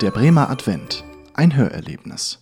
[0.00, 1.04] Der Bremer Advent.
[1.34, 2.38] Ein Hörerlebnis.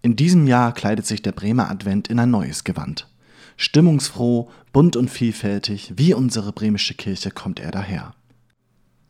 [0.00, 3.08] In diesem Jahr kleidet sich der Bremer Advent in ein neues Gewand.
[3.56, 8.14] Stimmungsfroh, bunt und vielfältig, wie unsere bremische Kirche kommt er daher.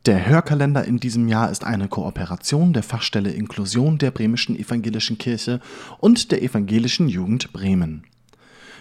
[0.06, 5.61] Der Hörkalender in diesem Jahr ist eine Kooperation der Fachstelle Inklusion der Bremischen Evangelischen Kirche
[5.99, 8.04] und der Evangelischen Jugend Bremen.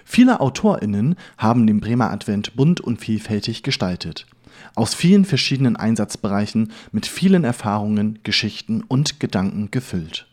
[0.03, 4.25] Viele AutorInnen haben den Bremer Advent bunt und vielfältig gestaltet
[4.75, 10.27] aus vielen verschiedenen Einsatzbereichen mit vielen Erfahrungen, Geschichten und Gedanken gefüllt.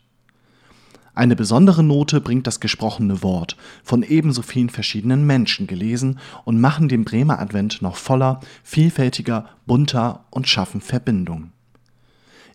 [1.13, 6.87] Eine besondere Note bringt das gesprochene Wort, von ebenso vielen verschiedenen Menschen gelesen und machen
[6.87, 11.51] den Bremer Advent noch voller, vielfältiger, bunter und schaffen Verbindung.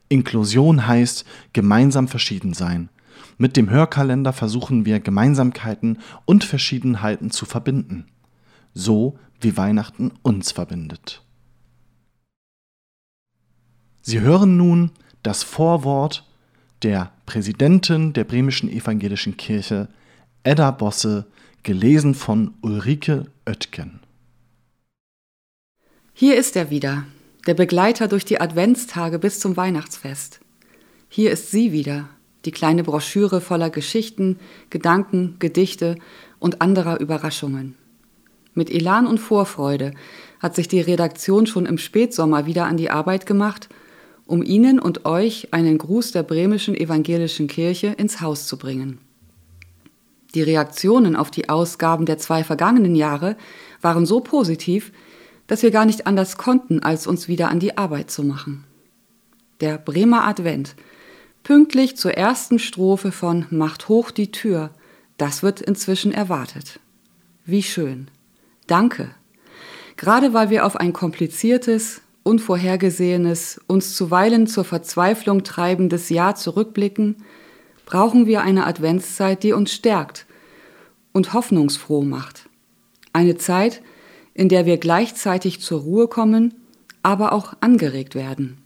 [0.09, 2.89] Inklusion heißt gemeinsam verschieden sein.
[3.39, 8.07] Mit dem Hörkalender versuchen wir Gemeinsamkeiten und Verschiedenheiten zu verbinden.
[8.73, 11.23] So wie Weihnachten uns verbindet.
[14.01, 16.26] Sie hören nun das Vorwort
[16.83, 19.89] der Präsidentin der Bremischen Evangelischen Kirche,
[20.45, 21.27] Edda Bosse,
[21.63, 24.01] gelesen von Ulrike Oetken.
[26.13, 27.05] Hier ist er wieder,
[27.47, 30.41] der Begleiter durch die Adventstage bis zum Weihnachtsfest.
[31.09, 32.09] Hier ist sie wieder,
[32.45, 34.39] die kleine Broschüre voller Geschichten,
[34.71, 35.97] Gedanken, Gedichte
[36.39, 37.75] und anderer Überraschungen.
[38.55, 39.93] Mit Elan und Vorfreude
[40.41, 43.69] hat sich die Redaktion schon im Spätsommer wieder an die Arbeit gemacht
[44.27, 48.99] um Ihnen und euch einen Gruß der bremischen evangelischen Kirche ins Haus zu bringen.
[50.35, 53.37] Die Reaktionen auf die Ausgaben der zwei vergangenen Jahre
[53.81, 54.93] waren so positiv,
[55.47, 58.65] dass wir gar nicht anders konnten, als uns wieder an die Arbeit zu machen.
[59.61, 60.75] Der Bremer Advent,
[61.43, 64.71] pünktlich zur ersten Strophe von Macht hoch die Tür,
[65.17, 66.81] das wird inzwischen erwartet.
[67.45, 68.09] Wie schön.
[68.67, 69.15] Danke.
[69.97, 77.23] Gerade weil wir auf ein kompliziertes, Unvorhergesehenes, uns zuweilen zur Verzweiflung treibendes Jahr zurückblicken,
[77.85, 80.27] brauchen wir eine Adventszeit, die uns stärkt
[81.13, 82.49] und hoffnungsfroh macht.
[83.13, 83.81] Eine Zeit,
[84.35, 86.55] in der wir gleichzeitig zur Ruhe kommen,
[87.05, 88.59] aber auch angeregt werden.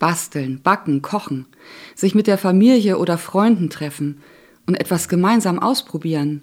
[0.00, 1.46] Basteln, backen, kochen,
[1.94, 4.20] sich mit der Familie oder Freunden treffen
[4.66, 6.42] und etwas gemeinsam ausprobieren,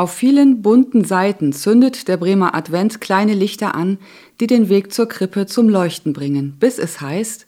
[0.00, 3.98] auf vielen bunten Seiten zündet der Bremer Advent kleine Lichter an,
[4.40, 7.46] die den Weg zur Krippe zum Leuchten bringen, bis es heißt,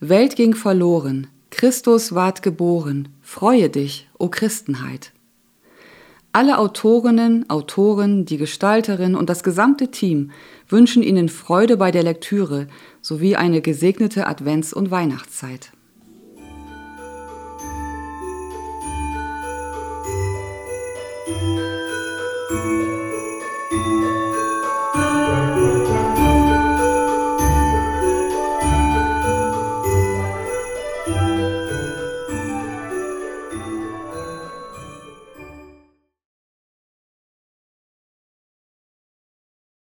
[0.00, 5.12] Welt ging verloren, Christus ward geboren, freue dich, o Christenheit.
[6.32, 10.32] Alle Autorinnen, Autoren, die Gestalterin und das gesamte Team
[10.68, 12.66] wünschen Ihnen Freude bei der Lektüre
[13.00, 15.70] sowie eine gesegnete Advents- und Weihnachtszeit.